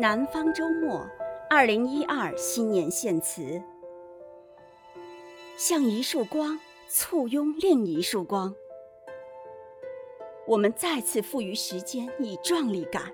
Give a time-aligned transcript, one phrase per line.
[0.00, 1.04] 南方周末，
[1.50, 3.60] 二零一二新年献词。
[5.56, 8.54] 像一束光，簇拥另一束光。
[10.46, 13.12] 我们再次赋予时间以壮丽感，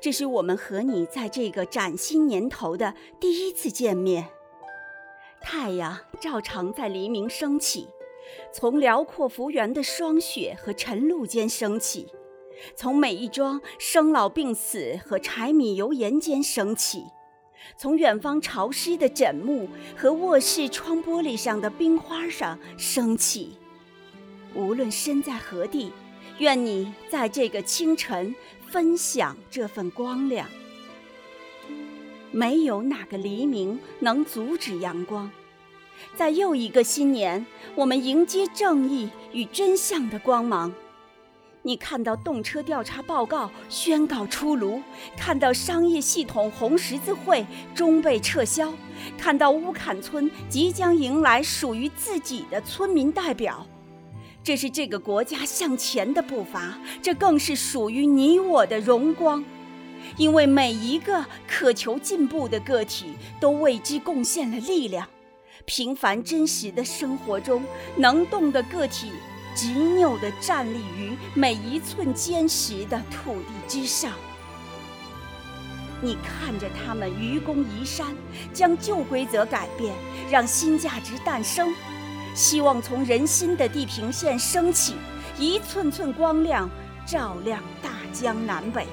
[0.00, 4.28] 这是我们和你在这个崭新年头的第一次见面。
[5.42, 7.88] 太阳照常在黎明升起，
[8.54, 12.10] 从辽阔幅员的霜雪和晨露间升起。
[12.74, 17.04] 从每一桩生老病死和柴米油盐间升起，
[17.76, 23.58] 从远方潮湿的枕木和卧室窗玻璃上的冰花上升起。
[24.54, 25.92] 无论身在何地，
[26.38, 28.34] 愿你在这个清晨
[28.66, 30.48] 分享这份光亮。
[32.32, 35.30] 没有哪个黎明能阻止阳光，
[36.14, 40.74] 在又一个新年，我们迎接正义与真相的光芒。
[41.66, 44.80] 你看到动车调查报告宣告出炉，
[45.16, 48.72] 看到商业系统红十字会终被撤销，
[49.18, 53.66] 看到乌坎村即将迎来属于自己的村民代表，
[54.44, 59.44] 这是这个国家向前的步伐，这更是属于你我的荣光，
[60.16, 63.06] 因为每一个渴求进步的个体
[63.40, 65.08] 都为之贡献了力量。
[65.64, 67.64] 平凡真实的生活中，
[67.96, 69.10] 能动的个体。
[69.56, 74.12] 执拗地站立于每一寸坚实的土地之上，
[76.02, 78.14] 你看着他们愚公移山，
[78.52, 79.94] 将旧规则改变，
[80.30, 81.74] 让新价值诞生，
[82.34, 84.94] 希望从人心的地平线升起，
[85.38, 86.68] 一寸寸光亮
[87.06, 88.86] 照亮大江南北。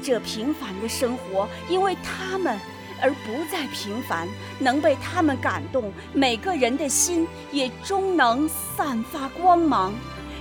[0.00, 2.56] 这平凡的生活，因为他们。
[3.00, 9.92] 而不再平凡，能被他们感动，每个人的心也终能散发光芒。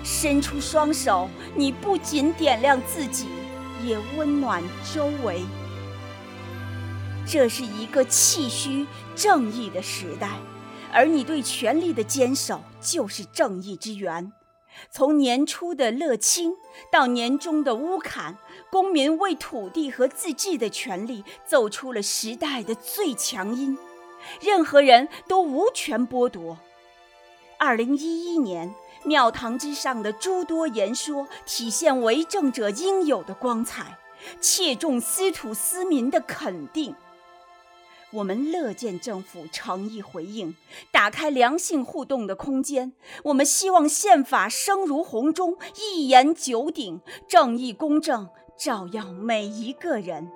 [0.04, 3.28] 伸出双手，你不仅点亮自己，
[3.84, 5.42] 也温暖周围。
[7.26, 10.30] 这是一个气虚正义的时代，
[10.92, 14.32] 而你对权力的坚守，就是正义之源。
[14.92, 16.56] 从年初的乐清
[16.92, 18.38] 到年终的乌坎，
[18.72, 23.78] 公民为土地和自治的权利奏出了时代的最强音，
[24.42, 26.58] 任何人都无权剥夺。
[27.58, 28.74] 二零一一年，
[29.04, 33.98] 庙堂之上的诸多言说，体现为政者应有的光彩，
[34.40, 36.96] 切中司土司民的肯定。
[38.12, 40.56] 我们乐见政府诚意回应，
[40.92, 42.92] 打开良性互动的空间。
[43.26, 48.28] 我们希望宪法声如洪钟，一言九鼎，正义公正
[48.58, 50.32] 照耀每一个人。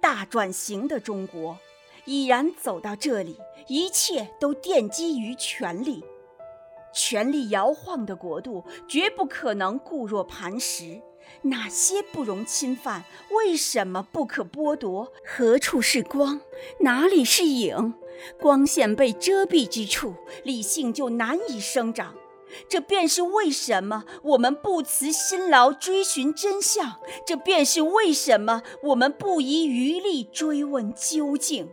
[0.00, 1.58] 大转型的中国
[2.06, 3.36] 已然走到这里，
[3.66, 6.02] 一切都奠基于权力。
[6.94, 11.02] 权力摇晃的国度，绝不可能固若磐石。
[11.42, 13.04] 哪些不容侵犯？
[13.30, 15.12] 为什么不可剥夺？
[15.24, 16.40] 何处是光？
[16.80, 17.94] 哪里是影？
[18.40, 22.14] 光线被遮蔽之处，理性就难以生长。
[22.68, 26.96] 这便是为什么我们不辞辛劳追寻真相。
[27.26, 31.68] 这便是为什么我们不遗余力追问究竟。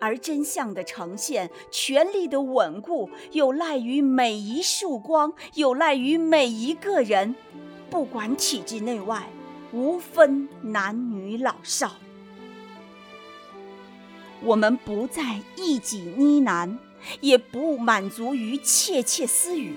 [0.00, 7.34] 而真相的呈现，权力的稳固，有赖于每一束光，有赖于每一个人。
[7.94, 9.22] 不管体制内外，
[9.70, 11.92] 无分男女老少，
[14.42, 16.76] 我们不再一己呢喃，
[17.20, 19.74] 也不满足于窃窃私语。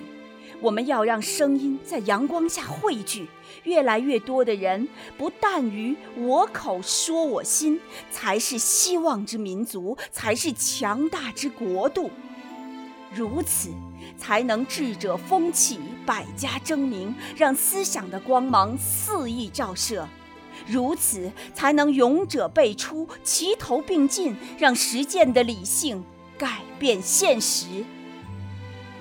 [0.62, 3.28] 我们要让声音在阳光下汇聚，
[3.66, 7.80] 越来越多的人不但于我口说我心，
[8.10, 12.10] 才是希望之民族，才是强大之国度。
[13.14, 13.70] 如此，
[14.18, 20.06] 才能智者风起，百家争鸣，让思想的光芒肆意照射；
[20.68, 26.04] 如此，才能勇者辈出，齐头并进，让实践的理性
[26.38, 27.86] 改变现实。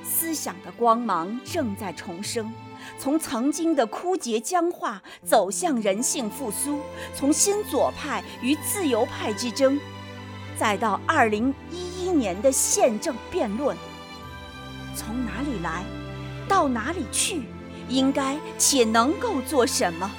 [0.04, 2.50] 思想的光芒正在重生，
[2.98, 6.80] 从曾经的枯竭僵化走向人性复苏，
[7.14, 9.78] 从新左派与自由派之争，
[10.58, 13.76] 再到二零一一年的宪政辩论。
[14.96, 15.84] 从哪里来，
[16.48, 17.42] 到哪里去，
[17.88, 20.10] 应该且能够做什么？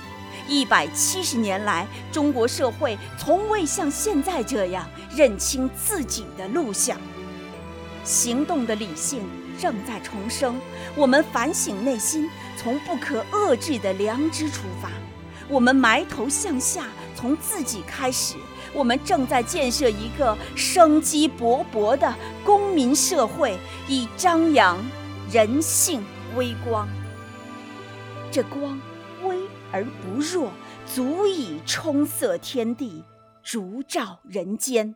[0.48, 6.98] 一百七十年来，中国社会从未像现在这样认清自己的路向。
[8.04, 9.24] 行动的理性
[9.60, 10.58] 正在重生。
[10.96, 14.90] 我们反省内心，从不可遏制的良知出发。
[15.50, 16.86] 我们埋头向下，
[17.16, 18.36] 从自己开始。
[18.78, 22.14] 我们正在建设一个生机勃勃的
[22.46, 23.58] 公民社会，
[23.88, 24.78] 以张扬
[25.32, 26.88] 人性微光。
[28.32, 28.80] 这光
[29.24, 29.36] 微
[29.72, 30.52] 而不弱，
[30.86, 33.04] 足以充塞天地，
[33.42, 34.94] 烛照人间。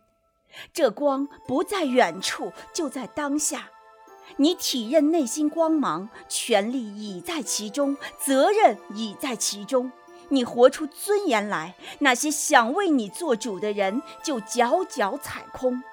[0.71, 3.71] 这光不在远处，就在当下。
[4.37, 9.91] 你体认内心光芒，权力已在其中，责任已在其中。
[10.31, 15.83] 你活出尊严来，那些想为你做主的人就脚脚踩空。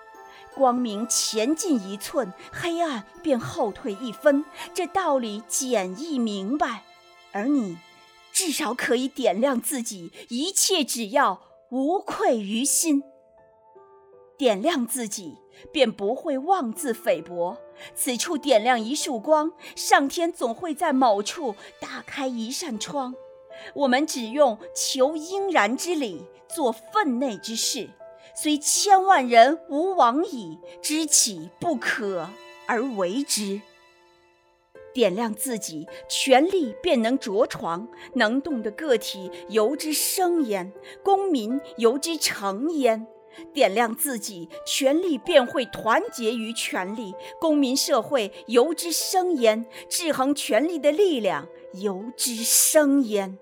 [0.55, 4.44] 光明前进一寸，黑暗便后退一分。
[4.73, 6.85] 这道理简易明白，
[7.32, 7.79] 而你
[8.32, 13.02] 至少可以点亮自己，一切只要无愧于心。
[14.37, 15.37] 点亮自己，
[15.73, 17.58] 便不会妄自菲薄。
[17.94, 23.14] 此处点亮一束光，上天总会在某处打开一扇窗。
[23.75, 27.88] 我们只用求应然之理，做分内之事。
[28.34, 32.28] 虽千万人无往矣，知其不可
[32.66, 33.60] 而为之。
[34.94, 40.72] 点亮自己，权力便能着床，能动的个体由之生焉，
[41.02, 43.06] 公民由之成焉。
[43.52, 53.38] 点亮自己，权力便会团结于权力，公民社会由之生焉，制衡权力的力量由之生焉。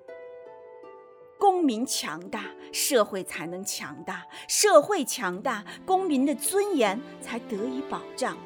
[1.39, 8.37] 公民强大，社会才能强大；社会强大，公民的尊严才得以保障，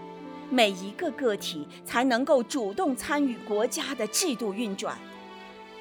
[0.51, 4.99] 每一个个体才能够主动参与国家的制度运转。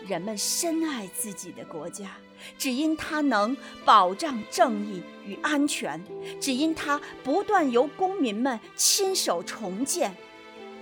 [0.07, 2.11] 人们深爱自己的国家，
[2.57, 6.01] 只因它能保障正义与安全，
[6.39, 10.15] 只因它不断由公民们亲手重建。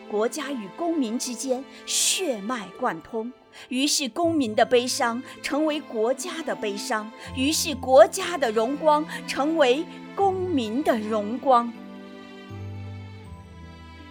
[0.09, 3.31] 国家与公民之间血脉贯通。
[3.69, 9.83] 于是，公民的悲伤成为国家的悲伤；于是，国家的荣光成为
[10.15, 11.73] 公民的荣光。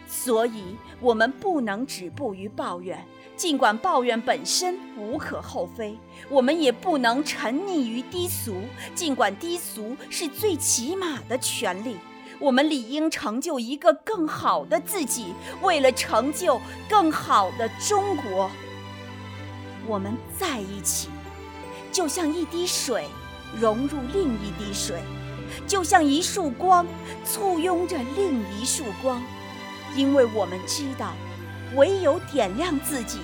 [0.08, 3.06] 所以，我们不能止步于抱怨，
[3.37, 5.96] 尽管抱怨本身无可厚非；
[6.28, 8.62] 我们也不能沉溺于低俗，
[8.94, 11.96] 尽管低俗是最起码的权利。
[12.38, 18.50] 我们理应成就一个更好的自己，为了成就更好的中国。
[19.86, 21.08] 我们在一起，
[21.90, 23.06] 就像一滴水
[23.58, 25.00] 融入另一滴水，
[25.66, 26.86] 就像一束光
[27.24, 29.22] 簇拥着另一束光。
[29.94, 31.12] 因为我们知道，
[31.74, 33.20] 唯有点亮自己，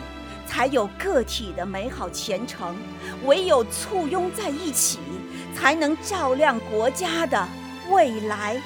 [0.46, 2.74] 才有个体的美好前程；
[3.24, 4.98] 唯有簇拥在一起，
[5.54, 7.46] 才能照亮国家的
[7.90, 8.62] 未来。